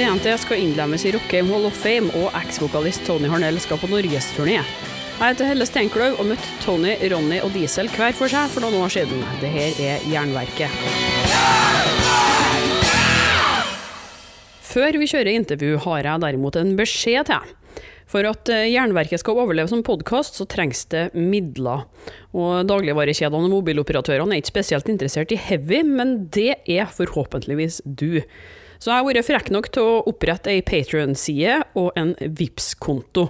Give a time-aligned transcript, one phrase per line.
[0.00, 4.54] TNT skal innlemmes i Rockheim Hall of Fame, og eks-vokalist Tony Harnell skal på norgesturné.
[4.56, 8.78] Jeg heter Helle Steinkløv og møtte Tony, Ronny og Diesel hver for seg for noen
[8.80, 9.18] år siden.
[9.42, 10.72] Det her er Jernverket.
[14.70, 17.50] Før vi kjører intervju, har jeg derimot en beskjed til.
[18.08, 21.84] For at eh, Jernverket skal overleve som podkast, så trengs det midler.
[22.32, 28.22] Og Dagligvarekjedene og mobiloperatørene er ikke spesielt interessert i heavy, men det er forhåpentligvis du.
[28.80, 33.28] Så jeg har vært frekk nok til å opprette ei Patrion-side og en vips konto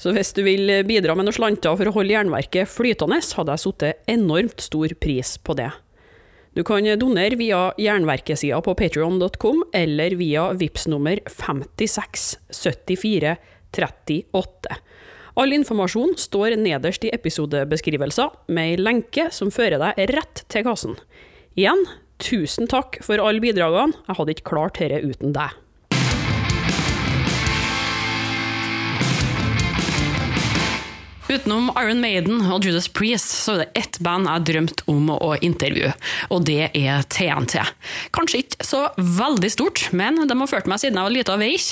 [0.00, 3.64] Så hvis du vil bidra med noen slanter for å holde jernverket flytende, hadde jeg
[3.66, 5.70] satt enormt stor pris på det.
[6.56, 13.36] Du kan donere via jernverkesida på patrion.com, eller via VIPS nummer 5674
[13.70, 14.78] 38.
[15.38, 20.98] All informasjon står nederst i episodebeskrivelser, med ei lenke som fører deg rett til kassen.
[21.54, 21.84] Igjen,
[22.20, 25.56] tusen takk for alle bidragene, jeg hadde ikke klart dette uten deg.
[31.30, 35.28] Utenom Iron Maiden og Judas Priest så er det ett band jeg drømte om å
[35.38, 35.92] intervjue,
[36.34, 37.60] og det er TNT.
[38.16, 41.68] Kanskje ikke så veldig stort, men de har ført meg siden jeg var lita veik,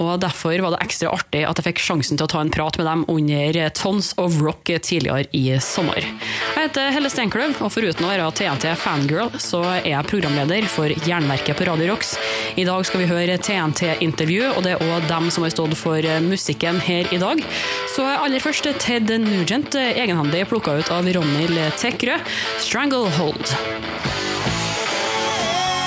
[0.00, 2.78] og derfor var det ekstra artig at jeg fikk sjansen til å ta en prat
[2.80, 6.00] med dem under Tons of Rock tidligere i sommer.
[6.00, 11.60] Jeg heter Helle Steinkløv, og foruten å være TNT-fangirl, så er jeg programleder for Jernverket
[11.60, 12.14] på Radio Rocks.
[12.56, 16.00] I dag skal vi høre TNT-intervju, og det er òg dem som har stått for
[16.24, 17.44] musikken her i dag.
[17.92, 21.44] Så aller først Ted Nugent egenhandig plukka ut av Ronny
[21.76, 22.16] Tekrø,
[22.56, 24.21] 'Stranglehold'.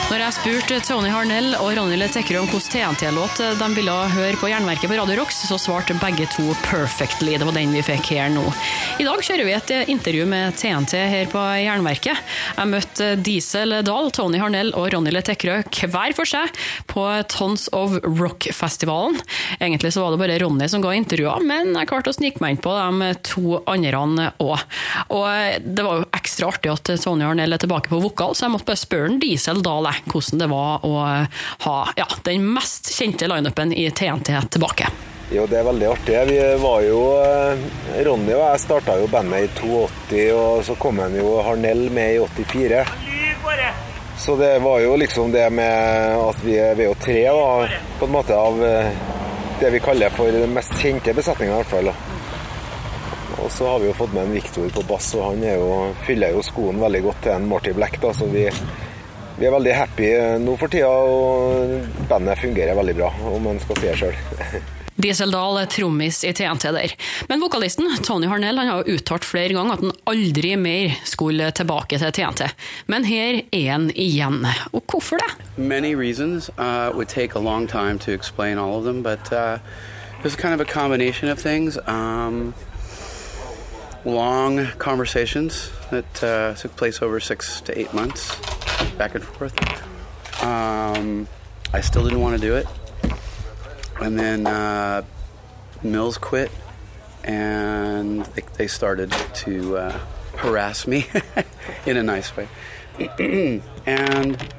[0.06, 4.52] Når jeg spurte Tony Harnell og Ronny Letekkerø om hvilken TNT-låt de ville høre på
[4.52, 7.40] Jernverket på Radio Rocks, så svarte begge to 'Perfectly'.
[7.42, 8.44] Det var den vi fikk her nå.
[9.02, 12.22] I dag kjører vi et intervju med TNT her på Jernverket.
[12.54, 16.54] Jeg møtte Diesel Dahl, Tony Harnell og Ronny Letekkerø hver for seg
[16.86, 19.18] på Tons of Rock-festivalen.
[19.60, 22.56] Egentlig så var det bare Ronny som ga intervjuer, men jeg klarte å snike meg
[22.56, 24.62] inn på de to andre òg.
[25.10, 28.54] Og det var jo ekstra artig at Tony Harnell er tilbake på vokal, så jeg
[28.54, 30.94] måtte bare spørre Diesel Dahl hvordan det var å
[31.66, 34.90] ha ja, den mest kjente lineupen i TNT tilbake.
[35.34, 36.18] Jo, det er veldig artig.
[36.30, 37.64] Vi var jo eh,
[38.06, 42.20] Ronny og jeg starta jo bandet i 82, og så kom han jo Harnell med
[42.20, 42.86] i 84.
[44.18, 48.14] Så det var jo liksom det med at vi er jo tre da, på en
[48.14, 48.94] måte av eh,
[49.60, 51.92] det vi kaller for den mest kjente besetninga, i hvert fall.
[53.44, 55.68] Og så har vi jo fått med en Viktor på bass, og han jo,
[56.06, 58.00] fyller jo skoen veldig godt til en Marty Black.
[58.02, 58.46] da, så vi
[59.40, 60.14] vi er veldig happy
[60.44, 64.64] nå for tida, og bandet fungerer veldig bra, om man skal si det sjøl.
[64.96, 66.94] Diesel Dahl er trommis i TNT der.
[67.28, 72.00] Men vokalisten Tony Harnell han har uttalt flere ganger at han aldri mer skulle tilbake
[72.00, 72.48] til TNT.
[72.88, 74.46] Men her er han igjen.
[74.72, 75.34] Og hvorfor det?
[75.58, 79.60] Many reasons uh, would take a long time to explain all of them, but uh,
[80.24, 81.78] it's kind of a combination of things.
[81.88, 82.54] Um,
[84.06, 88.32] long conversations that uh, took place over six to eight months,
[88.98, 89.56] back and forth.
[90.44, 91.28] Um,
[91.74, 92.68] I still didn't want to do it.
[94.02, 95.04] And then uh,
[95.84, 96.52] Mills quit,
[97.24, 100.00] and they, they started to uh,
[100.38, 101.08] harass me
[101.86, 102.48] in a nice way.
[103.86, 104.54] and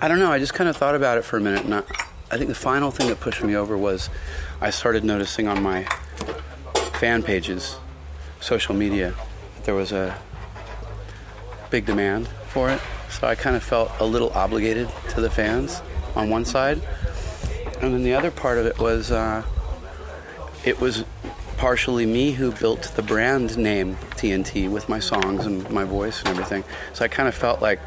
[0.00, 1.82] I don't know, I just kind of thought about it for a minute, and I,
[2.30, 4.08] I think the final thing that pushed me over was
[4.60, 5.84] I started noticing on my
[6.94, 7.76] fan pages,
[8.40, 9.14] social media,
[9.64, 10.18] there was a
[11.70, 12.80] big demand for it.
[13.10, 15.82] So I kind of felt a little obligated to the fans
[16.14, 16.80] on one side.
[17.80, 19.42] And then the other part of it was uh,
[20.64, 21.04] it was
[21.56, 26.28] partially me who built the brand name TNT with my songs and my voice and
[26.28, 26.64] everything.
[26.92, 27.80] So I kind of felt like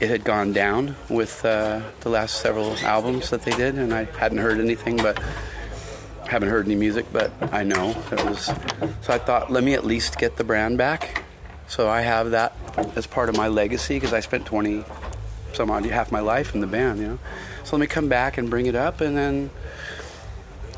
[0.00, 4.04] it had gone down with uh, the last several albums that they did, and I
[4.04, 5.22] hadn't heard anything but
[6.26, 8.46] haven't heard any music, but I know it was.
[9.02, 11.24] So I thought, let me at least get the brand back.
[11.70, 12.52] So I have that
[12.96, 14.84] as part of my legacy because I spent 20
[15.52, 17.18] some odd half my life in the band, you know.
[17.62, 19.50] So let me come back and bring it up and then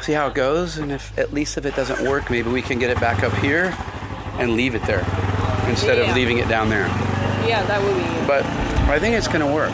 [0.02, 0.76] see how it goes.
[0.76, 3.32] And if at least if it doesn't work, maybe we can get it back up
[3.38, 3.74] here
[4.34, 5.06] and leave it there
[5.66, 6.10] instead yeah.
[6.10, 6.86] of leaving it down there.
[7.48, 8.26] Yeah, that would be.
[8.26, 8.44] But
[8.90, 9.72] I think it's going to work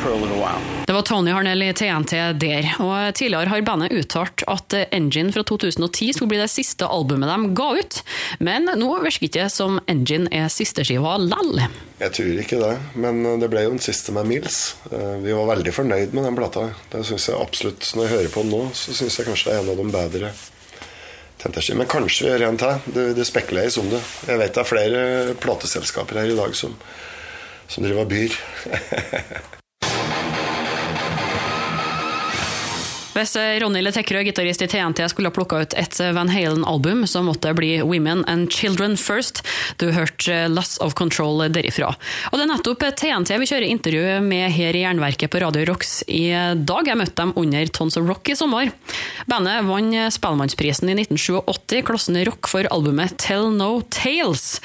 [0.00, 0.75] for a little while.
[0.86, 5.42] Det var Tony Harnell i TNT der, og tidligere har bandet uttalt at Engine fra
[5.42, 7.96] 2010 skulle bli det siste albumet de ga ut,
[8.38, 11.64] men nå virker ikke som Engine er sisteskiva lell.
[11.98, 12.70] Jeg tror ikke det,
[13.02, 14.76] men det ble jo den siste med Mills.
[14.92, 16.68] Eh, vi var veldig fornøyd med den plata.
[16.94, 19.58] Det synes jeg absolutt, Når jeg hører på den nå, så syns jeg kanskje det
[19.58, 20.32] er en av de bedre.
[21.74, 22.88] Men kanskje vi gjør en til.
[22.94, 24.04] Det, det spekuleres om det.
[24.30, 25.04] Jeg vet det er flere
[25.42, 26.78] plateselskaper her i dag som,
[27.66, 28.42] som driver byr.
[33.16, 33.32] Hvis
[33.62, 37.56] Ronny Letekrø, gitarist i TNT, skulle ha plukka ut et Van Halen-album, så måtte det
[37.56, 39.40] bli Women and Children First.
[39.80, 41.94] Du hørte Loss of Control derifra.
[42.28, 46.02] Og det er nettopp TNT vi kjører intervju med her i Jernverket på Radio Rocks
[46.12, 46.90] i dag.
[46.90, 48.74] Jeg møtte dem under Tons of Rock i sommer.
[49.30, 54.58] Bandet vant Spellemannsprisen i 1987, klassen rock for albumet Tell No Tales.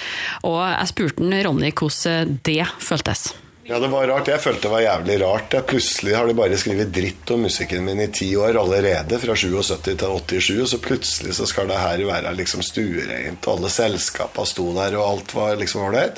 [0.43, 3.29] Og jeg spurte Ronny hvordan det føltes.
[3.63, 4.27] Ja, det var rart.
[4.27, 5.53] Jeg følte det var jævlig rart.
[5.53, 9.35] Jeg plutselig har de bare skrevet dritt om musikken min i ti år allerede, fra
[9.37, 13.69] 77 til 87, og så plutselig så skal det her være liksom stuereint, og alle
[13.69, 16.17] selskapene sto der, og alt var liksom ålreit.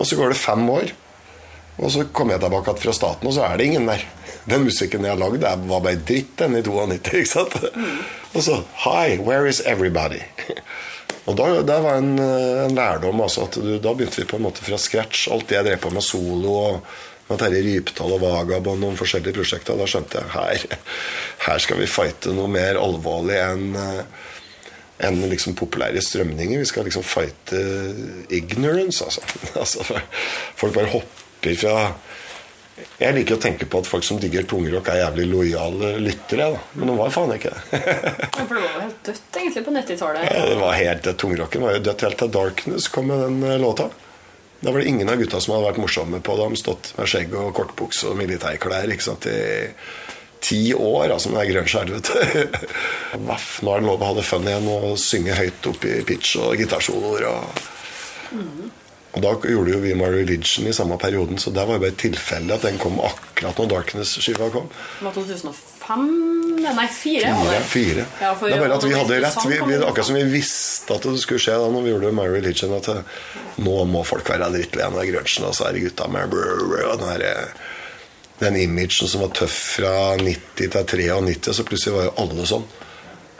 [0.00, 0.94] Og så går det fem år,
[1.76, 4.08] og så kommer jeg tilbake fra staten, og så er det ingen der.
[4.48, 7.60] Den musikken jeg har lagd, var bare dritt, den i 92, ikke sant?
[8.32, 10.24] Og så Hi, where is everybody?
[11.26, 13.20] Og da, Det var en, en lærdom.
[13.24, 15.26] Altså, at du, da begynte vi på en måte fra scratch.
[15.32, 16.80] Alt det jeg drev på med solo og
[17.26, 19.78] med Terje Rypdal og Vagabond noen forskjellige prosjekter.
[19.78, 20.78] Da skjønte jeg her,
[21.48, 23.76] her skal vi fighte noe mer alvorlig enn
[25.04, 26.62] enn liksom populære strømninger.
[26.62, 27.58] Vi skal liksom fighte
[28.32, 29.20] ignorance, altså.
[29.60, 29.84] altså
[30.56, 31.74] folk bare hopper fra
[32.76, 36.48] jeg liker å tenke på at folk som digger tungrock, er jævlig lojale lyttere.
[36.52, 36.64] Da.
[36.76, 37.84] Men de var faen ikke det.
[38.36, 40.26] For det var jo helt dødt egentlig på 90-tallet.
[40.28, 43.88] Ja, det var helt, Tungrocken var jo dødt helt til Darkness kom med den låta.
[44.60, 46.50] Da var det ingen av gutta som hadde vært morsomme på det.
[46.52, 49.76] De stått med skjegg og kortbukse og militærklær ikke sant, i
[50.46, 52.10] ti år, altså med grønn-skjervet.
[53.28, 56.00] Vaff, nå er det lov å ha det fun igjen og synge høyt opp i
[56.08, 57.28] pitch og gitarsoloer.
[57.30, 57.62] Og...
[58.36, 58.66] Mm.
[59.16, 61.94] Og da gjorde jo vi My Religion i samme perioden, så der var det bare
[61.94, 64.66] et tilfelle at den kom akkurat når Darkness-skiva kom.
[64.98, 66.02] Det var 2005?
[66.66, 67.30] Nei, 4.
[67.38, 67.62] Fire.
[67.70, 68.04] fire.
[68.20, 69.38] Ja, det er bare at vi hadde rett.
[69.48, 72.26] Vi, vi, akkurat som vi visste at det skulle skje da når vi gjorde My
[72.28, 72.98] Religion, at det,
[73.64, 76.84] nå må folk være drittlei av grunchen, og så er det gutta med brr, brr,
[76.92, 77.24] og den,
[78.42, 82.68] den imagen som var tøff fra 90 til 93, så plutselig var jo alle sånn.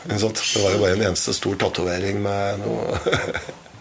[0.06, 2.96] Det var jo bare en eneste stor tatovering med noe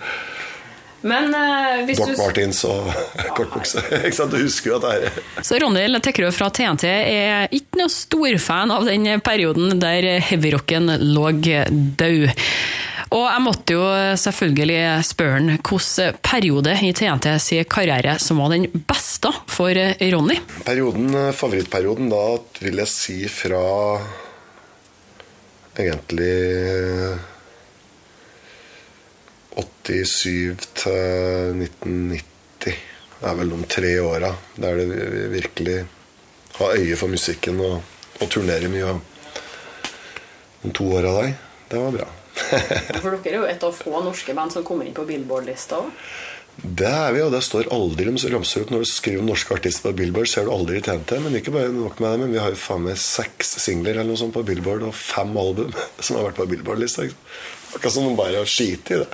[1.02, 2.16] Men uh, hvis Doc du...
[2.22, 2.90] Martins og
[3.38, 3.84] kortbukse.
[4.06, 4.34] ikke sant?
[4.34, 8.74] Du husker jo at det er Så Ronny Tekrø fra TNT er ikke noe storfan
[8.74, 12.30] av den perioden der heavyrocken lå død.
[13.16, 13.84] Og jeg måtte jo
[14.18, 19.78] selvfølgelig spørre han hvilken periode i TNT sin karriere som var den beste for
[20.16, 20.40] Ronny?
[20.66, 22.24] Perioden, Favorittperioden da
[22.66, 23.62] vil jeg si fra
[25.78, 26.34] egentlig
[29.56, 32.26] 87 til 1990.
[33.16, 35.78] Det er vel de tre åra der det virkelig
[36.60, 37.80] har øye for musikken og,
[38.20, 38.94] og turnerer mye.
[40.64, 41.34] De to åra der,
[41.72, 42.08] det var bra.
[43.02, 45.92] for dere er jo et av få norske band som kommer inn på Billboard-lista òg.
[46.56, 49.90] Det er vi, og det står aldri de ramser opp når du skriver norske artister
[49.90, 50.30] på Billboard.
[50.32, 52.86] ser du aldri TNT, Men ikke bare nok med det, men vi har jo faen
[52.88, 56.48] meg seks singler eller noe sånt på Billboard og fem album som har vært på
[56.54, 57.10] Billboard-lista.
[57.76, 59.08] Akkurat som de bare å skite i det.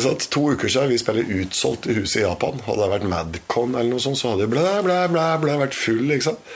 [0.00, 2.62] Så to uker siden vi spiller utsolgt i huset i Japan.
[2.66, 5.76] Hadde det vært Madcon eller noe sånt, så hadde det blæ, blæ, blæ, blæ vært
[5.76, 6.06] full.
[6.14, 6.54] ikke sant?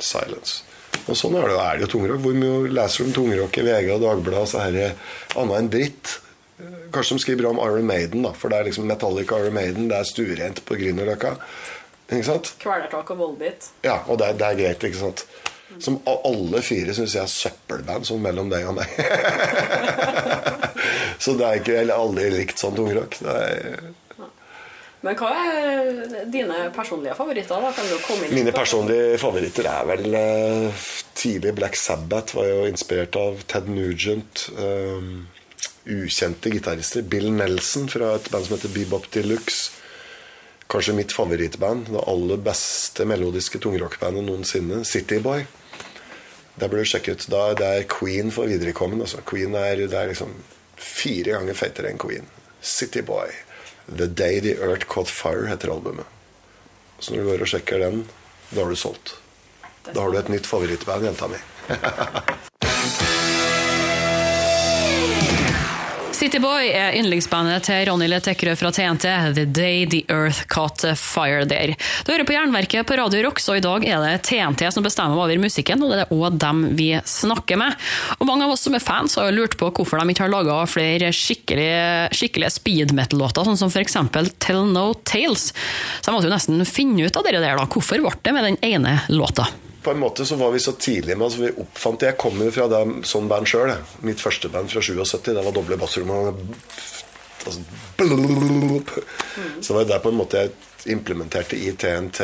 [0.00, 0.62] Silence.
[1.06, 2.22] Og sånn er det, er det jo tungrock.
[2.24, 4.50] Hvor mye leser du om tungrock i VG og Dagbladet?
[4.50, 4.88] Så er det
[5.36, 6.16] annet enn dritt.
[6.94, 9.90] Kanskje de skriver bra om Iron Maiden, da, for det er liksom Metallica Iron Maiden.
[9.92, 11.36] Det er stuerent på Grünerløkka.
[12.06, 13.68] Kvelertak og voldbit.
[13.84, 15.26] Ja, og det er, det er, greit, ikke sant.
[15.82, 18.96] Som alle fire syns jeg er søppelband, sånn mellom deg og meg.
[21.22, 23.20] så det er ikke aldri likt sånn tungrock.
[25.06, 27.62] Men hva er dine personlige favoritter?
[27.62, 28.26] da?
[28.32, 30.84] Mine personlige favoritter er vel uh,
[31.14, 32.34] tidlig Black Sabbath.
[32.34, 34.48] Var jo inspirert av Ted Nugent.
[34.56, 35.28] Um,
[35.86, 37.04] ukjente gitarister.
[37.06, 39.76] Bill Nelson fra et band som heter Bebop Deluxe.
[40.66, 41.92] Kanskje mitt favorittband.
[41.94, 44.82] Det aller beste melodiske tungrockbandet noensinne.
[44.84, 45.46] Cityboy.
[46.56, 47.26] Det bør du sjekke ut.
[47.32, 49.04] Da, det er Queen for viderekommende.
[49.04, 49.20] Altså.
[49.28, 50.32] Queen er, det er liksom
[50.80, 52.28] fire ganger feitere enn Queen.
[52.64, 53.32] City Boy.
[53.86, 56.08] The Day The Earth Caught Fire heter albumet.
[56.98, 58.02] Så når du går og sjekker den,
[58.50, 59.18] da har du solgt.
[59.92, 61.42] Da har du et nytt favorittband, jenta mi.
[66.16, 69.04] Cityboy er yndlingsbandet til Ronny Letekrø fra TNT,
[69.36, 71.74] The Day The Earth Caught Fire There.
[72.06, 75.20] Du hører på Jernverket på Radio Rock, så i dag er det TNT som bestemmer
[75.20, 77.76] over musikken, og det er òg dem vi snakker med.
[78.16, 80.56] Og Mange av oss som er fans har lurt på hvorfor de ikke har laga
[80.72, 84.00] flere skikkelige, skikkelige speed metal-låter, sånn som f.eks.
[84.40, 85.50] Tell No Tales.
[86.00, 87.68] Så jeg måtte jo nesten finne ut av det der, da.
[87.68, 89.50] Hvorfor ble det med den ene låta?
[89.86, 92.10] På en måte så var vi så tidlige med altså vi oppfant det.
[92.10, 93.70] Jeg kommer jo fra det, sånn band sjøl.
[94.06, 95.16] Mitt første band fra 77.
[95.30, 96.10] Det var doble bassrom.
[97.46, 97.60] Altså,
[99.60, 100.52] så det var det på en måte jeg
[100.96, 102.20] implementerte i TNT.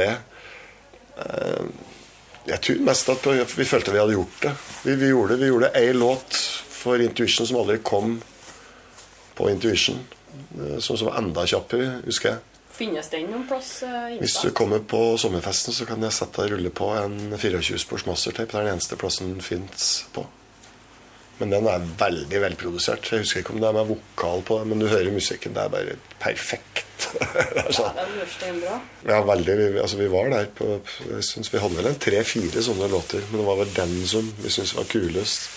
[1.18, 1.66] Uh,
[2.50, 4.50] Jeg tror mest at vi følte vi hadde gjort det.
[4.82, 5.36] Vi, vi gjorde.
[5.38, 6.34] Vi gjorde ei låt
[6.74, 8.16] for Intuition som aldri kom
[9.38, 10.00] på Intuition.
[10.58, 12.38] eh, Som som var enda kjappere, husker jeg.
[12.72, 13.82] Finnes den noen plass?
[13.84, 17.80] Uh, Hvis du kommer på sommerfesten, så kan jeg sette deg rulle på en 24
[17.82, 18.48] spors mastertape.
[18.48, 20.24] Det er den eneste plassen den fins på.
[21.40, 23.08] Men den er veldig velprodusert.
[23.10, 25.56] Jeg husker ikke om det er med vokal på den, men du hører musikken.
[25.56, 27.08] Det er bare perfekt.
[27.18, 28.60] det er sånn.
[28.60, 28.76] bra.
[29.08, 29.56] Ja, veldig.
[29.58, 30.68] Vi, altså, vi var der på
[31.08, 34.28] Jeg synes Vi hadde vel en tre-fire sånne låter, men det var vel den som
[34.38, 35.50] vi syntes var kulest.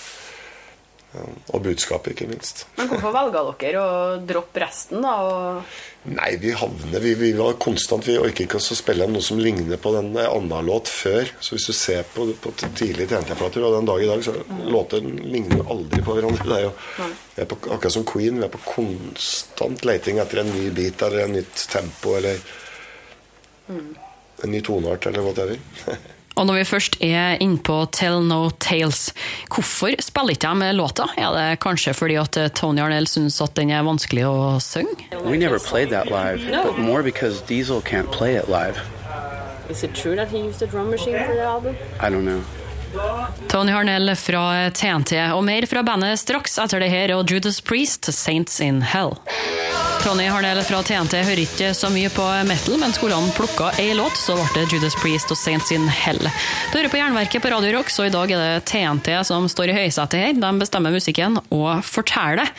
[1.16, 1.24] Ja,
[1.56, 2.66] og budskapet, ikke minst.
[2.76, 3.92] Men hvorfor velger dere å
[4.28, 5.62] droppe resten, da?
[6.06, 9.80] Nei, vi havner Vi, vi var konstant Vi orker ikke å spille noe som ligner
[9.82, 11.32] på den andre låt før.
[11.40, 14.36] Så hvis du ser på, på tidlige TNT-plater, og den dag i dag, så
[14.68, 16.50] låter ligner aldri på hverandre.
[16.50, 16.74] Det er jo
[17.36, 21.06] vi er på, Akkurat som Queen, vi er på konstant leiting etter en ny beat
[21.08, 22.44] eller en nytt tempo eller
[23.72, 25.64] en ny toneart eller whatever.
[26.36, 29.14] Og når vi først er innpå Tell No Tales,
[29.48, 31.08] hvorfor spiller ikke de låta?
[31.16, 35.08] Er det kanskje fordi at Tony Arnell syns at den er vanskelig å synge?
[35.24, 38.82] We never played that live, but more because Diesel can't play it live.
[39.70, 41.76] Is it true that he used a drum machine for the album?
[42.00, 42.44] I don't know.
[43.48, 48.12] Tony Harnell fra TNT, og mer fra bandet straks etter det her, og Judas Priest,
[48.14, 49.16] Saints in Hell.
[50.06, 53.88] Tony Harnell fra TNT hører ikke så mye på metal, men skulle han plukka ei
[53.98, 56.20] låt, så ble det Judas Priest og Saints in Hell.
[56.70, 59.72] Du hører på Jernverket på Radio Rock, så i dag er det TNT som står
[59.74, 60.36] i høysetet her.
[60.38, 62.52] De bestemmer musikken og forteller.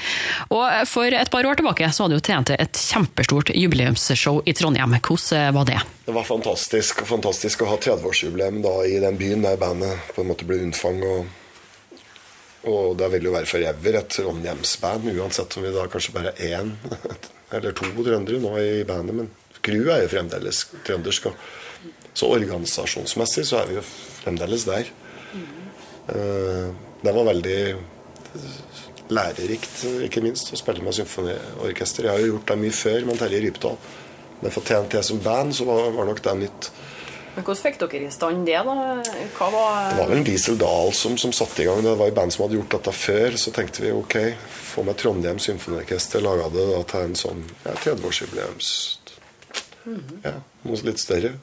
[0.50, 4.98] Og for et par år tilbake så hadde jo TNT et kjempestort jubileumsshow i Trondheim.
[4.98, 5.78] Hvordan var det?
[6.08, 10.32] Det var fantastisk, fantastisk å ha 30-årsjubileum da i den byen der bandet på en
[10.32, 10.98] måte ble unnfang.
[11.12, 11.30] Og,
[12.74, 16.58] og det vil jo være forever et Trondheimsband, uansett om vi da kanskje bare er
[16.64, 16.74] én
[17.52, 19.14] eller to trøndere nå i bandet.
[19.14, 19.30] Men
[19.62, 21.28] crewet er jo fremdeles trøndersk.
[22.16, 23.84] Så organisasjonsmessig så er vi jo
[24.22, 24.90] fremdeles der.
[26.08, 26.66] Eh,
[27.06, 27.76] Det var veldig
[29.12, 32.06] lærerikt, ikke minst, å spille med symfoniorkester.
[32.08, 33.76] Jeg har jo gjort det mye før med Terje Rypdal.
[34.40, 36.70] Men for TNT som band så var, var nok det nytt.
[37.37, 38.75] Men Hvordan fikk dere i stand det, da?
[39.37, 41.83] Hva var Det var vel Diesel Dahl som, som satte i gang.
[41.85, 43.37] Det var jo band som hadde gjort dette før.
[43.37, 44.16] Så tenkte vi ok,
[44.73, 46.25] få med Trondheim Symfoniorkester.
[46.25, 48.73] Laga det da til en sånn ja, 30-årsjubileums
[50.25, 50.33] Ja,
[50.64, 51.35] noe litt større.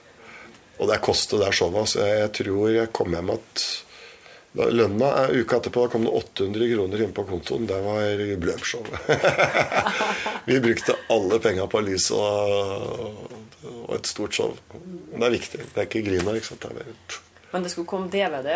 [0.81, 1.93] Og det kostet det showet.
[1.93, 3.69] Så jeg, jeg tror jeg kom hjem at
[4.57, 5.85] da, Lønna er uka etterpå.
[5.85, 7.69] Da kom det 800 kroner inn på kontoen.
[7.69, 9.13] Det var jubileumsshowet.
[10.49, 13.25] vi brukte alle penga på lys og,
[13.85, 14.57] og et stort show.
[15.13, 15.61] Det er viktig.
[15.73, 16.35] Det er ikke grina.
[16.37, 16.65] Ikke sant?
[16.65, 17.19] Det, er
[17.53, 18.49] Men det skulle komme DVD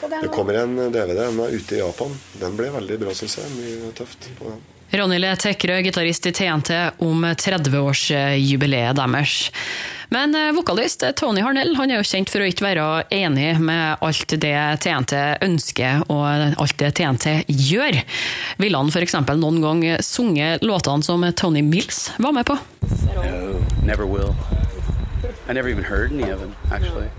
[0.00, 0.20] på det?
[0.22, 1.16] det kommer en DVD.
[1.18, 2.14] Den er ute i Japan.
[2.40, 3.50] Den ble veldig bra, syns jeg.
[3.58, 4.62] Mye tøft på den.
[4.92, 6.70] Ronny Le Tekrø, gitarist i TNT,
[7.00, 9.36] om 30-årsjubileet deres.
[10.12, 14.02] Men eh, vokalist Tony Harnell han er jo kjent for å ikke være enig med
[14.04, 15.14] alt det TNT
[15.46, 16.26] ønsker og
[16.60, 18.02] alt det TNT gjør.
[18.60, 19.16] Ville han f.eks.
[19.32, 22.58] noen gang sunget låtene som Tony Mills var med på?
[23.08, 23.24] No,
[23.88, 24.36] never will.
[25.48, 27.10] I never even heard any of them, actually.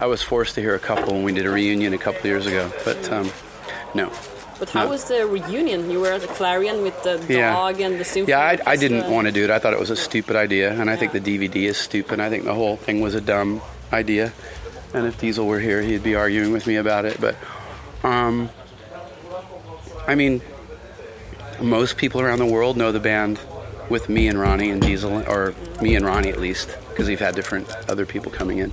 [0.00, 2.46] I was forced to hear a couple when we did a reunion a couple years
[2.46, 3.30] ago, but um,
[3.94, 4.10] no.
[4.58, 4.90] But how No.
[4.90, 5.90] was the reunion?
[5.90, 7.52] You were at the Clarion with the Yeah.
[7.52, 8.30] dog and the symphony.
[8.32, 9.50] Yeah, I, I didn't want to do it.
[9.50, 12.20] I thought it was a stupid idea, and I think the DVD is stupid.
[12.20, 13.60] I think the whole thing was a dumb
[13.92, 14.32] idea.
[14.94, 17.18] And if Diesel were here, he'd be arguing with me about it.
[17.20, 17.34] But,
[18.04, 18.50] um,
[20.06, 20.42] I mean,
[21.60, 23.38] most people around the world know the band
[23.88, 27.34] with me and Ronnie and Diesel, or me and Ronnie at least, because we've had
[27.34, 28.72] different other people coming in.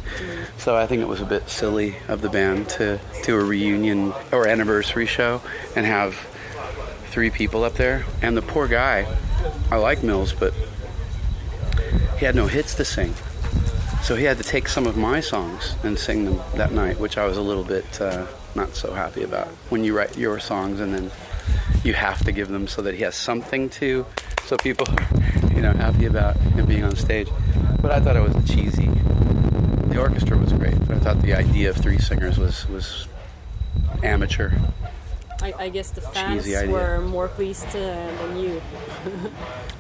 [0.58, 4.14] So I think it was a bit silly of the band to do a reunion
[4.32, 5.42] or anniversary show
[5.76, 6.16] and have
[7.08, 8.06] three people up there.
[8.22, 9.08] And the poor guy,
[9.72, 10.54] I like Mills, but
[12.18, 13.14] he had no hits to sing.
[14.04, 17.18] So he had to take some of my songs and sing them that night, which
[17.18, 19.48] I was a little bit uh, not so happy about.
[19.70, 21.12] When you write your songs and then
[21.84, 24.06] you have to give them so that he has something to,
[24.46, 24.88] so people
[25.60, 27.28] you know, happy about him being on stage.
[27.82, 28.88] But I thought it was cheesy.
[29.88, 33.08] The orchestra was great, but I thought the idea of three singers was was
[34.04, 34.52] amateur.
[35.42, 37.80] I, I guess the fans were more pleased uh,
[38.22, 38.62] than you.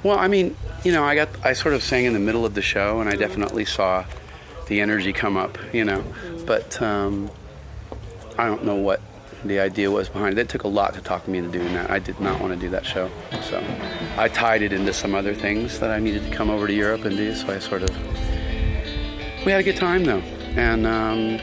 [0.01, 0.55] Well, I mean,
[0.85, 3.09] you know, I got I sort of sang in the middle of the show, and
[3.09, 4.05] I definitely saw
[4.67, 6.05] the energy come up, you know.
[6.45, 7.29] But um,
[8.37, 9.01] I don't know what
[9.45, 10.41] the idea was behind it.
[10.41, 11.89] It took a lot to talk me into doing that.
[11.89, 13.09] I did not want to do that show,
[13.41, 13.63] so
[14.17, 17.05] I tied it into some other things that I needed to come over to Europe
[17.05, 17.33] and do.
[17.35, 17.89] So I sort of
[19.45, 20.21] we had a good time though,
[20.57, 21.37] and um,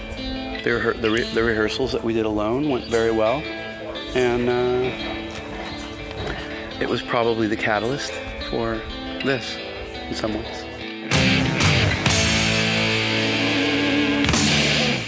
[0.62, 3.38] the, the, re- the rehearsals that we did alone went very well,
[4.14, 4.48] and.
[4.48, 5.16] Uh,
[6.78, 8.12] it was probably the catalyst
[8.50, 8.74] for
[9.24, 9.56] this
[10.08, 10.65] in some ways.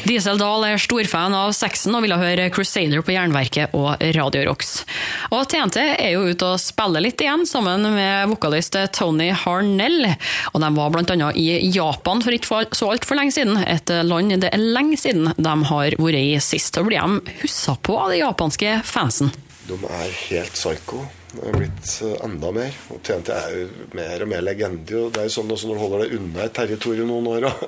[0.09, 4.87] Diesel Dahl er storfan av sexen og ville høre Crusader på Jernverket og Radio Rocks.
[5.29, 10.07] Og TNT er jo ute og spiller litt igjen, sammen med vokalist Tony Harnell.
[10.55, 13.61] Og de var annet i Japan for ikke så altfor lenge siden.
[13.69, 16.81] Et land det er lenge siden de har vært i sist.
[16.81, 19.37] Og blir de huska på av de japanske fansen?
[19.69, 21.05] De er helt psycho.
[21.35, 22.83] Det er blitt eh, enda mer.
[22.95, 24.89] Og TNT er jo mer og mer legende.
[24.89, 27.51] Det er jo sånn også når du holder deg unna et territorium noen år,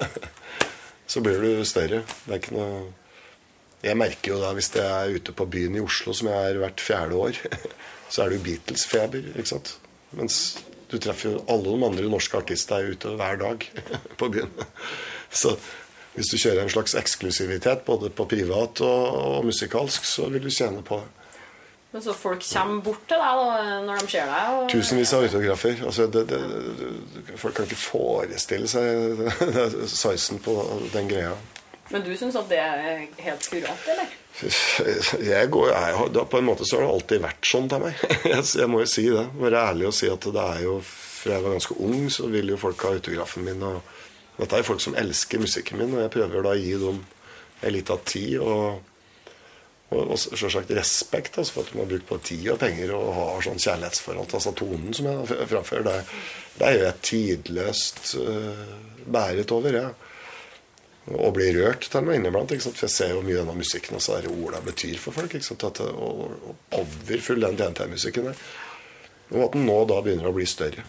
[1.11, 2.05] så blir du større.
[2.25, 2.81] Det er ikke noe
[3.81, 6.59] Jeg merker jo da hvis jeg er ute på byen i Oslo, som jeg er
[6.61, 7.38] hvert fjerde år,
[8.12, 9.31] så er det jo Beatles-feber.
[9.33, 9.73] ikke sant?
[10.19, 10.59] Mens
[10.90, 13.64] du treffer jo alle de andre norske artister er ute hver dag
[14.21, 14.52] på byen.
[15.33, 15.55] Så
[16.12, 20.52] hvis du kjører en slags eksklusivitet både på privat og, og musikalsk, så vil du
[20.52, 21.20] tjene på det.
[21.90, 24.50] Men så folk kommer bort til deg da, når de ser deg?
[24.54, 24.66] Og...
[24.70, 25.80] Tusenvis av autografer.
[25.82, 26.38] Altså, det, det,
[26.78, 29.25] det, folk kan ikke forestille seg
[30.02, 30.54] sizen på
[30.94, 31.32] den greia.
[31.90, 34.12] Men du syns at det er helt kurant, eller?
[35.26, 38.04] Jeg går, jeg, på en måte så har det alltid vært sånn til meg.
[38.30, 39.25] Jeg, jeg må jo si det.
[39.40, 42.49] Være ærlig og si at det er jo Fra jeg var ganske ung, så vil
[42.54, 43.61] jo folk ha autografen min.
[43.66, 43.82] Og
[44.38, 47.02] dette er folk som elsker musikken min, og jeg prøver da å gi dem
[47.61, 48.38] en liten tid.
[48.38, 48.89] og
[49.90, 53.09] og, og selvsagt respekt altså for at du må bruke både tid og penger og
[53.16, 55.88] har sånn kjærlighetsforhold til altså tonen som jeg framfører.
[55.88, 55.97] Det,
[56.61, 58.70] det er jo et tidløst uh,
[59.11, 59.80] bæret over.
[59.80, 59.90] Ja.
[61.11, 62.54] Og blir rørt til meg inniblant.
[62.62, 65.16] For jeg ser jo mye av denne musikken og så er det orda betyr for
[65.16, 65.35] folk.
[65.35, 68.49] At, og, og powerfull den TNT-musikken er.
[69.35, 70.87] Og at den nå da begynner å bli større.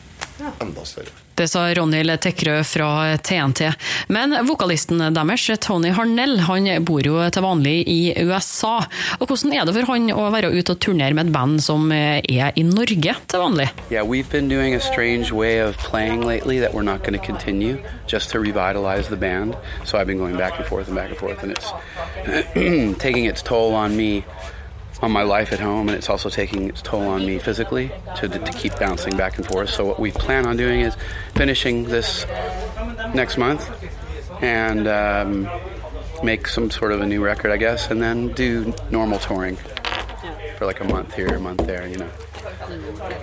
[0.62, 1.12] Enda større.
[1.36, 3.62] Det sa Ronny Tekrø fra TNT.
[4.08, 8.82] Men vokalisten deres, Tony Harnell, han bor jo til vanlig i USA.
[9.18, 11.88] Og Hvordan er det for han å være ute og turnere med et band som
[11.96, 13.70] er i Norge til vanlig?
[13.90, 17.26] Yeah, we've been doing a strange way of playing lately that we're not going to
[17.26, 19.56] continue, just to revitalize the band.
[19.86, 23.42] So I've been going back and forth and back and forth, and it's taking its
[23.42, 24.26] toll on me
[25.02, 28.30] on my life at home, and it's also taking its toll on me physically to,
[28.30, 29.70] to keep bouncing back and forth.
[29.70, 30.96] So what we plan on doing is
[31.34, 32.26] finishing this
[33.14, 33.70] next month
[34.42, 35.50] and um,
[36.24, 39.58] make some sort of a new record, I guess, and then do normal touring
[40.58, 42.10] for like a month here, a month there, you know.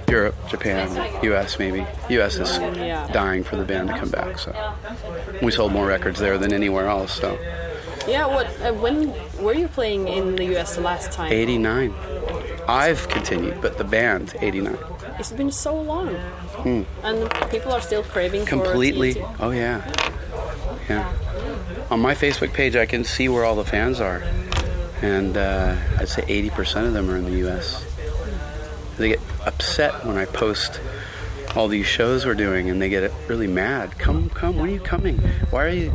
[0.08, 0.88] Europe, Japan,
[1.24, 1.86] US maybe.
[2.08, 2.58] US is
[3.12, 4.74] dying for the band to come back, so
[5.42, 7.12] we sold more records there than anywhere else.
[7.12, 7.38] So
[8.08, 8.46] yeah, what?
[8.60, 11.32] Uh, when were you playing in the US the last time?
[11.32, 11.94] 89.
[12.68, 14.76] I've continued, but the band, 89.
[15.18, 16.08] It's been so long.
[16.08, 16.82] Hmm.
[17.02, 19.20] And people are still craving Completely.
[19.40, 19.82] Oh, yeah.
[20.88, 21.12] Yeah.
[21.90, 24.22] On my Facebook page, I can see where all the fans are.
[25.00, 27.84] And uh, I'd say 80% of them are in the US.
[28.98, 30.80] They get upset when I post
[31.56, 33.98] all these shows we're doing and they get really mad.
[33.98, 35.16] Come, come, when are you coming?
[35.50, 35.92] Why are you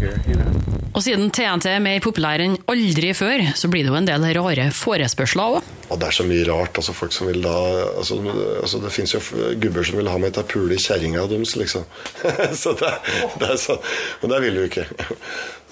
[0.00, 0.64] here, you know.
[0.94, 4.26] Og siden TNT er mer populær enn aldri før, så blir det jo en del
[4.36, 5.72] rare forespørsler òg.
[5.90, 6.78] Og det er så mye rart.
[6.78, 7.54] altså folk som vil da,
[7.98, 8.20] altså,
[8.60, 9.20] altså Det fins jo
[9.58, 11.82] gubber som vil ha meg til å pule kjerringa deres, liksom.
[12.62, 12.92] så det,
[13.40, 13.82] det, er sånn.
[14.22, 14.86] Og det vil du ikke.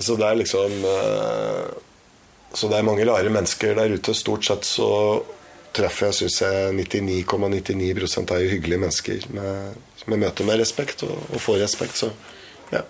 [0.08, 1.70] så det er liksom uh,
[2.58, 4.18] Så det er mange rare mennesker der ute.
[4.18, 4.90] Stort sett så
[5.72, 11.06] treffer jeg syns jeg 99,99 ,99 er jo hyggelige mennesker med, med møter med respekt
[11.06, 12.02] og, og får respekt.
[12.02, 12.10] så
[12.72, 12.82] ja.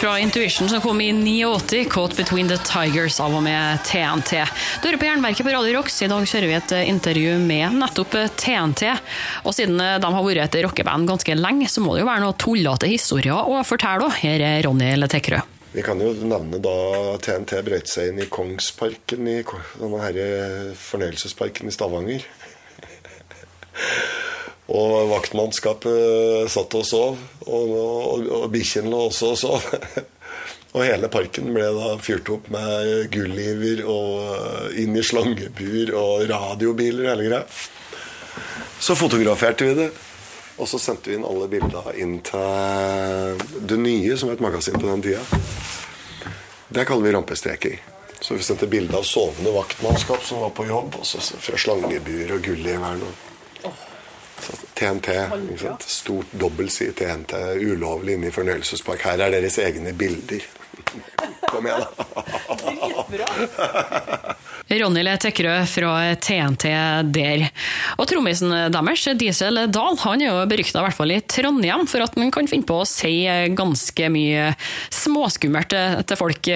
[0.00, 4.46] Fra Intuition som kom i 89, 'Caught Between the Tigers' av og med TNT.
[4.80, 6.00] Du hører på Jernverket på Radio Rocks.
[6.02, 8.94] I dag kjører vi et intervju med nettopp TNT.
[9.44, 12.40] Og siden de har vært et rockeband ganske lenge, så må det jo være noen
[12.40, 14.08] tullete historier å fortelle.
[14.22, 15.42] Her er Ronny Letekrø.
[15.76, 16.76] Vi kan jo nevne da
[17.20, 22.24] TNT brøyt seg inn i Kongsparken, i denne her fornøyelsesparken i Stavanger.
[24.70, 29.66] Og vaktmannskapet satt og sov, og, og, og bikkjen lå også og sov.
[30.74, 37.08] og hele parken ble da fyrt opp med gulliver og inn i slangebur og radiobiler
[37.08, 37.42] og hele greia.
[38.80, 39.90] Så fotograferte vi det.
[40.60, 44.76] Og så sendte vi inn alle bilder inn til Det Nye, som er et magasin
[44.76, 45.22] på den tida.
[46.68, 47.78] Det kaller vi rampestreker.
[48.20, 52.34] Så vi sendte bilde av sovende vaktmannskap som var på jobb, og så fra slangebur
[52.36, 53.00] og gulliveren.
[53.08, 53.39] Og
[54.76, 55.08] TNT.
[55.86, 57.34] Stort dobbeltside TNT.
[57.60, 59.04] Ulovlig inne i fornøyelsespark.
[59.04, 60.46] Her er deres egne bilder.
[61.50, 62.04] Kom igjen, da.
[64.70, 66.70] Ronny Le Tekkerø fra TNT
[67.10, 67.42] der.
[67.98, 72.04] Og trommisen deres, Diesel Dahl, han er jo berykta, i hvert fall i Trondheim, for
[72.04, 73.24] at han kan finne på å si
[73.58, 74.52] ganske mye
[74.94, 75.74] småskummelt
[76.06, 76.52] til folk.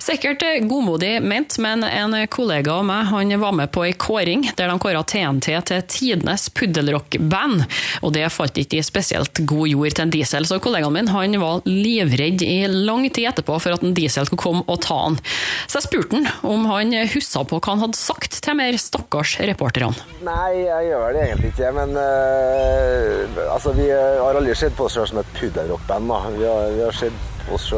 [0.00, 4.72] Sikkert godmodig ment, men en kollega av meg han var med på ei kåring der
[4.72, 7.66] de kåra TNT til tidenes puddelrockband,
[8.00, 11.36] og det falt ikke i spesielt god jord til en Diesel, så kollegaen min han
[11.42, 15.18] var livredd i lang tid etterpå for at en Diesel skulle komme og ta han.
[15.66, 19.36] Så jeg spurte han om han huska på hva han hadde sagt til mer stakkars
[19.48, 20.06] reporterne.
[20.26, 21.72] Nei, jeg gjør det egentlig ikke.
[21.78, 26.14] Men uh, altså, vi har aldri sett på oss selv som et puddelrockband.
[26.38, 27.68] Vi, vi har sett på oss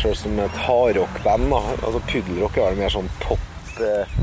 [0.00, 1.54] selv som et hardrockband.
[1.54, 3.46] Altså, Puddelrock er mer sånn pop.
[3.80, 4.18] Uh,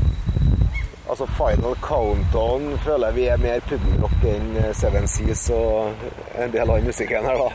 [1.08, 6.04] altså Final Countdown føler jeg vi er mer puddelrock enn Seven Seas og
[6.36, 7.48] en del av musikken her, da.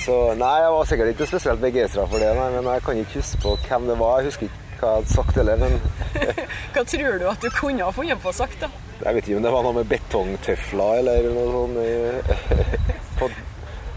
[0.00, 3.20] Så nei, jeg var sikkert ikke spesielt begeistra for det, nei, men jeg kan ikke
[3.20, 4.20] huske på hvem det var.
[4.20, 5.78] Jeg husker ikke hva jeg hadde sagt heller, men
[6.74, 8.70] Hva tror du at du kunne ha funnet på å sagt, da?
[9.02, 12.32] Jeg vet ikke om det var noe med betongtøfler eller noe sånt.
[13.20, 13.30] På,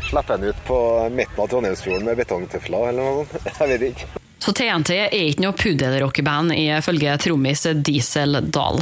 [0.10, 0.80] Slipper en ut på
[1.12, 3.49] midten av Trondheimsfjorden med betongtøfler eller noe sånt?
[3.60, 4.29] Jeg vet ikke.
[4.39, 8.80] Så TNT er ikke noe puddelrockeband, ifølge trommis Diesel Dahl.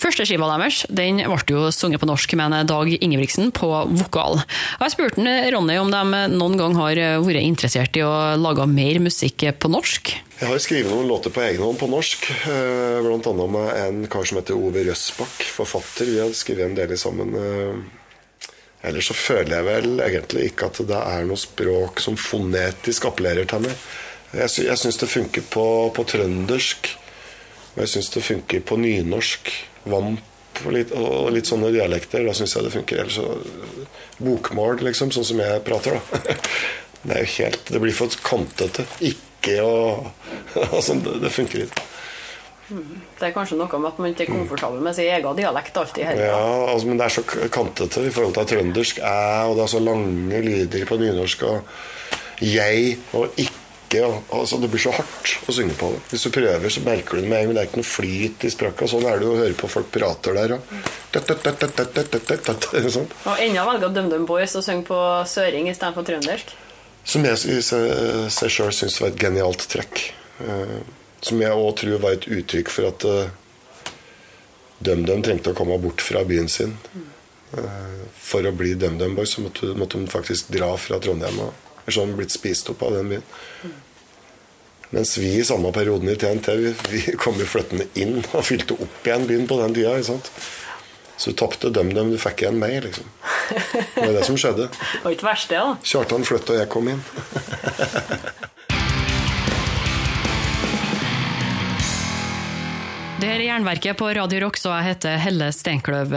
[0.00, 4.42] Førsteskiva deres den ble jo sunget på norsk med Dag Ingebrigtsen på vokal.
[4.80, 9.48] Jeg spurte Ronny om de noen gang har vært interessert i å lage mer musikk
[9.58, 10.14] på norsk.
[10.34, 13.02] Jeg har skrevet noen låter på egen hånd på norsk, bl.a.
[13.04, 16.10] blant annet med en kar som heter Ove Røsbakk, forfatter.
[16.10, 17.36] Vi har skrevet en del sammen.
[17.38, 18.00] Eh.
[18.84, 23.48] Ellers så føler jeg vel egentlig ikke at det er noe språk som fonetisk appellerer
[23.48, 23.86] til meg.
[24.34, 26.90] Jeg, sy syns det funker på, på, trøndersk.
[27.74, 29.52] Og jeg syns det funker på nynorsk.
[29.90, 32.24] Vamp og litt, og litt sånne dialekter.
[32.26, 33.02] Da syns jeg det funker.
[33.04, 33.28] Ellers så
[34.22, 36.36] Bokmål, liksom, sånn som jeg prater, da.
[37.04, 38.86] Det er jo helt Det blir for kantete.
[39.04, 40.06] Ikke og
[40.72, 41.90] Altså, det, det funker ikke.
[42.64, 46.06] Det er kanskje noe med at man ikke er komfortabel med sin egen dialekt alltid
[46.08, 46.30] heller.
[46.30, 49.18] Ja, altså, men det er så kantete i forhold til trøndersk æ,
[49.50, 51.74] og det er så lange lyder på nynorsk og
[52.40, 53.63] jeg og ikke
[54.02, 56.00] altså, Det blir så hardt å synge på det.
[56.10, 57.54] Hvis du prøver, så merker du det med en gang.
[57.54, 58.90] Det er ikke noe flyt i språket.
[58.90, 60.56] Sånn er det å høre på folk prater der.
[60.56, 60.60] Og,
[62.96, 63.08] sånn.
[63.30, 66.54] og enda velger DumDum Boys å synge på søring istedenfor trøndersk?
[67.04, 70.06] Som jeg i seg sjøl syns var et genialt trekk.
[71.24, 73.08] Som jeg òg tror var et uttrykk for at
[74.84, 76.78] DumDum trengte å komme bort fra byen sin.
[78.24, 81.38] For å bli DumDum Boys så måtte, måtte de faktisk dra fra Trondheim.
[81.44, 83.26] Ellers hadde sånn blitt spist opp av den byen.
[84.94, 88.76] Mens vi i samme perioden i TNT vi, vi kom jo flyttende inn og fylte
[88.78, 89.96] opp igjen byen på den tida.
[89.98, 90.30] ikke sant?
[91.16, 93.06] Så du tapte dem, du fikk igjen meg, liksom.
[93.50, 94.66] Det var det som skjedde.
[94.94, 95.76] Det var ikke verst, det, da.
[95.86, 97.04] Kjartan flytta, og jeg kom inn.
[103.24, 106.10] Det her er Jernverket på Radio Rock, så jeg heter Helle Steinkløv.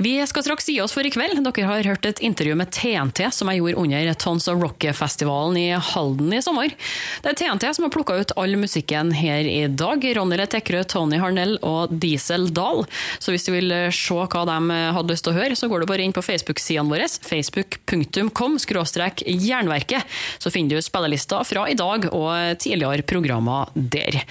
[0.00, 1.42] Vi skal straks gi oss for i kveld.
[1.44, 5.66] Dere har hørt et intervju med TNT som jeg gjorde under Tons of Rock-festivalen i
[5.76, 6.72] Halden i sommer.
[7.20, 10.06] Det er TNT som har plukka ut all musikken her i dag.
[10.16, 12.80] Ronny Letekkerø, Tony Harnell og Diesel Dahl.
[13.20, 15.90] Så hvis du vil se hva de hadde lyst til å høre, så går du
[15.92, 20.16] bare inn på Facebook-sidene våre, facebook.com skråstrek jernverket.
[20.40, 24.22] Så finner du spillelista fra i dag og tidligere programmer der.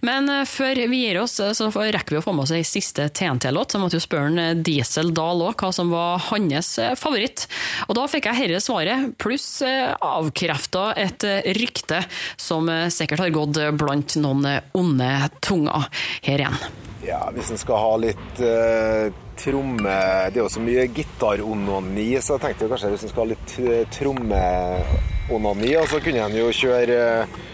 [0.00, 3.74] Men før vi gir oss, så rekker vi å få med oss ei siste TNT-låt.
[3.74, 7.46] Så måtte jo spørre en Diesel Dahl òg hva som var hans favoritt.
[7.88, 11.26] Og da fikk jeg herre svaret, pluss avkrefta et
[11.58, 12.02] rykte
[12.40, 15.12] som sikkert har gått blant noen onde
[15.44, 15.88] tunger.
[16.26, 16.58] Her igjen.
[17.06, 19.96] Ja, hvis en skal ha litt uh, tromme
[20.32, 23.28] Det er jo så mye gitaronani, så jeg tenkte jo kanskje hvis en skal ha
[23.30, 23.54] litt
[23.94, 27.44] trommeonani, så kunne en jo kjøre uh,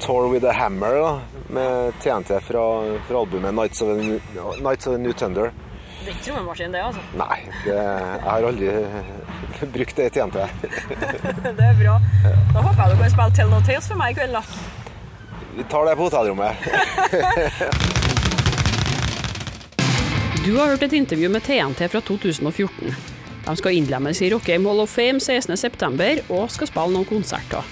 [0.00, 1.12] Tour with a Hammer da,
[1.52, 3.94] med TNT fra, fra albumet Nights of, the,
[4.62, 5.52] Nights of the New Thunder.
[6.00, 7.00] Det er ikke trommemaskin, det, altså?
[7.20, 8.68] Nei, det, jeg har aldri
[9.76, 10.36] brukt det i TNT.
[11.58, 11.94] det er bra.
[12.54, 14.42] Da håper jeg du kan spille Tell No Tales for meg i kveld, da.
[15.56, 16.52] Vi tar det på hotellrommet.
[20.46, 22.94] du har hørt et intervju med TNT fra 2014.
[23.44, 26.30] De skal innlemmes i Rockheim Hall of Fame 16.9.
[26.30, 27.62] og skal spille noen konserter.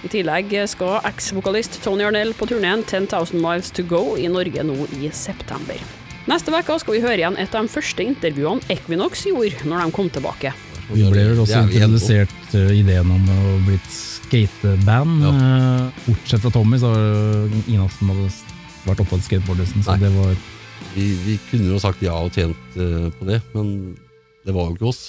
[0.00, 4.86] I tillegg skal eks-vokalist Tony Arnell på turneen 10,000 Miles To Go i Norge nå
[4.96, 5.76] i september.
[6.30, 9.96] Neste uke skal vi høre igjen et av de første intervjuene Equinox gjorde når de
[9.96, 10.54] kom tilbake.
[10.90, 15.20] Vi ble vel også introdusert ideen om å bli et skateband.
[15.22, 15.34] Ja.
[16.06, 18.26] Bortsett fra Tommy, så var det ingen av oss som hadde
[18.88, 19.84] vært oppe på skateboardlisten.
[19.86, 20.34] Så det var
[20.96, 23.74] vi, vi, kunne jo sagt ja og tjent på det, men
[24.46, 25.04] det var jo ikke oss.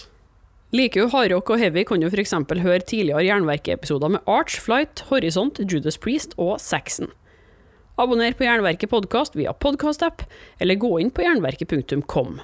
[0.71, 2.31] Liker du hardrock og heavy, kan du f.eks.
[2.31, 7.09] høre tidligere Jernverket-episoder med Arch, Flight, Horisont, Judas Priest og Saxon.
[7.99, 10.23] Abonner på Jernverket podkast via podkastapp,
[10.63, 12.39] eller gå inn på jernverket.com.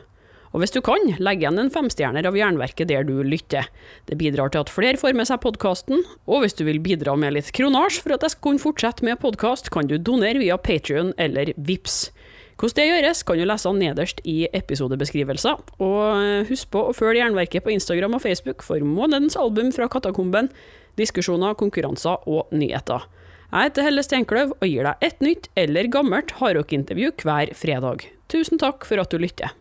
[0.52, 3.72] Og hvis du kan, legg igjen en femstjerner av Jernverket der du lytter.
[4.12, 7.38] Det bidrar til at flere får med seg podkasten, og hvis du vil bidra med
[7.38, 11.16] litt kronasj for at jeg skal kunne fortsette med podkast, kan du donere via Patrion
[11.16, 12.10] eller VIPS.
[12.58, 15.60] Hvordan det gjøres, kan du lese nederst i episodebeskrivelser.
[15.78, 20.50] Og husk på å følge Jernverket på Instagram og Facebook for månedens album fra Katakomben,
[20.98, 23.06] diskusjoner, konkurranser og nyheter.
[23.52, 28.10] Jeg heter Helle Steinkløv og gir deg et nytt eller gammelt hardrockintervju hver fredag.
[28.28, 29.54] Tusen takk for at du lytter.